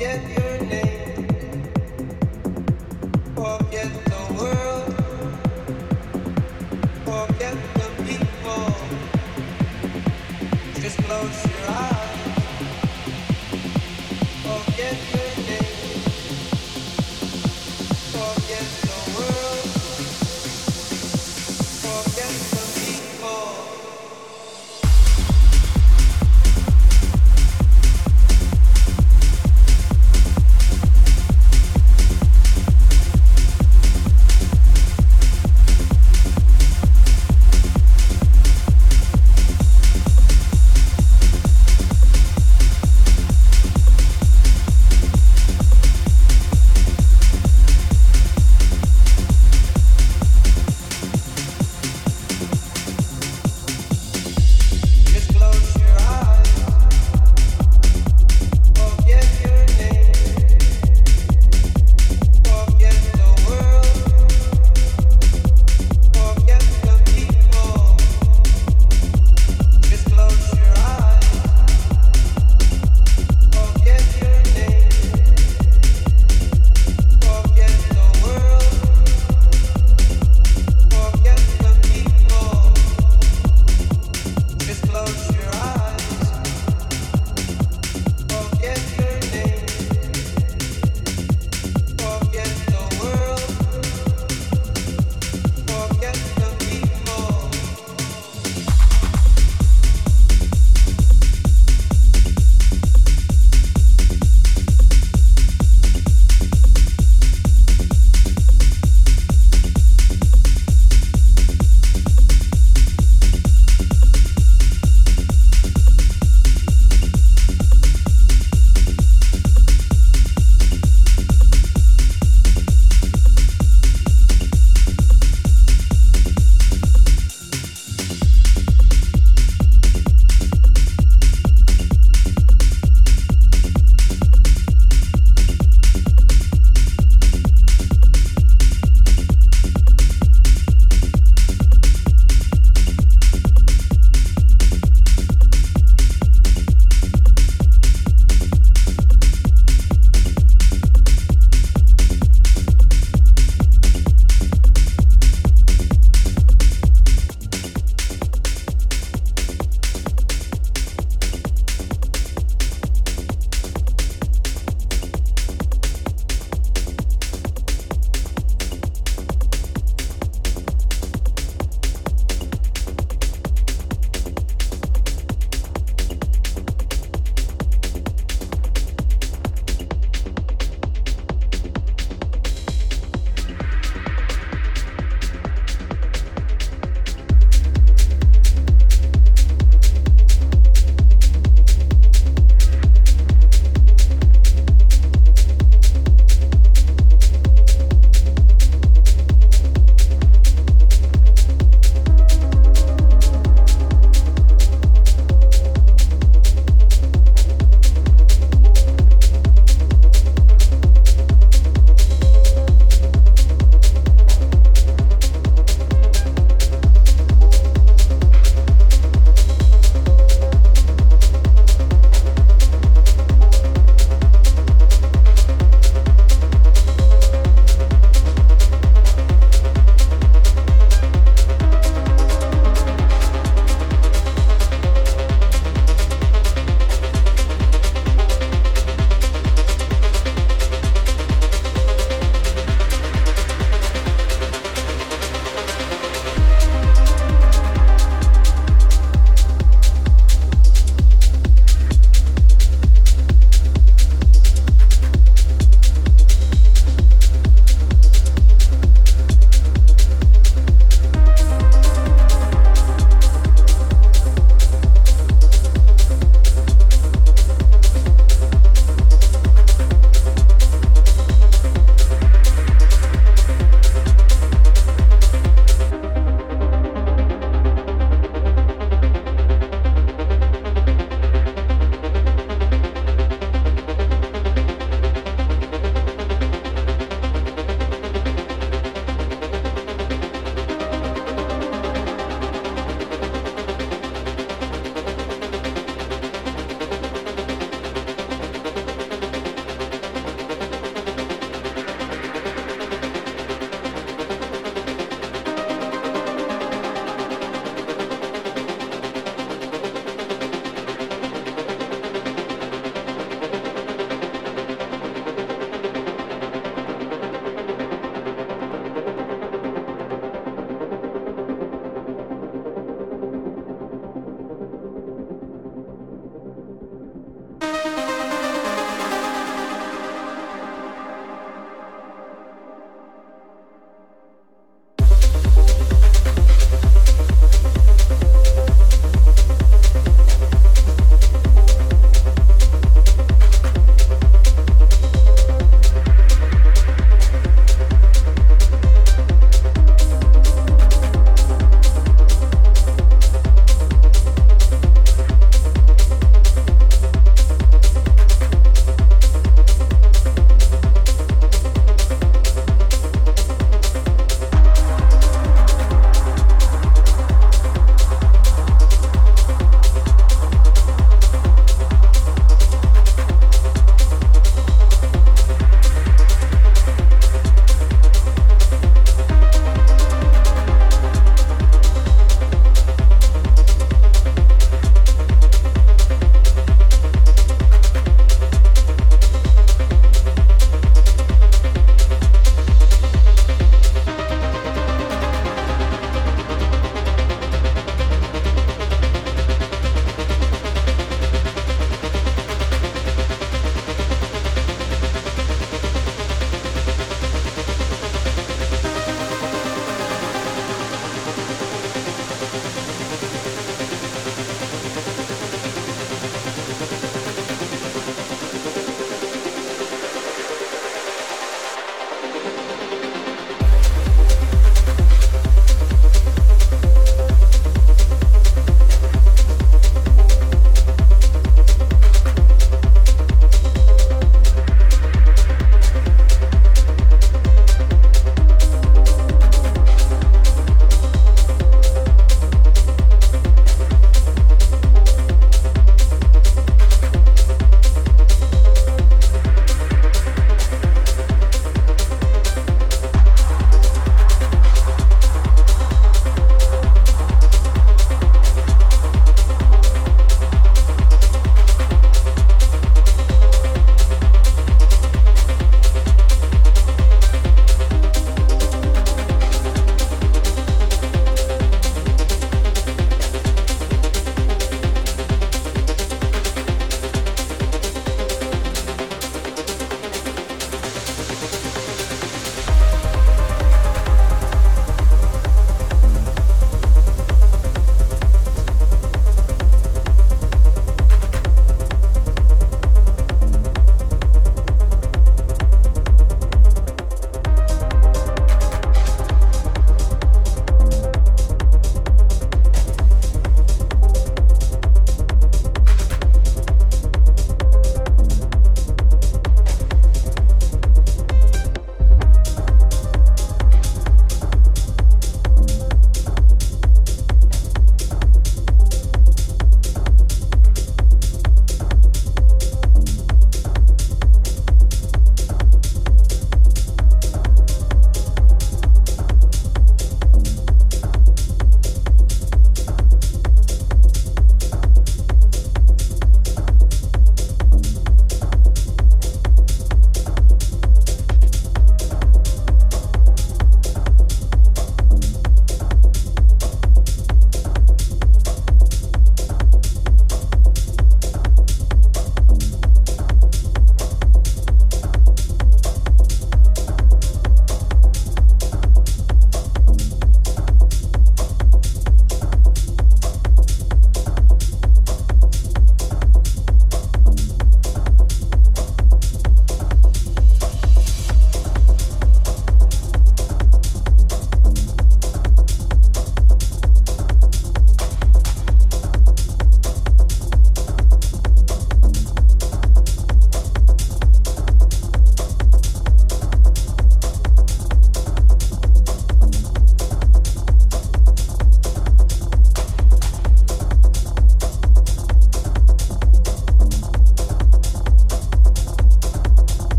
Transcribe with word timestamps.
get 0.00 0.30
you. 0.30 0.39